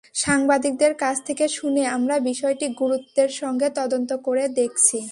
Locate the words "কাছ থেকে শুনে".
0.95-1.83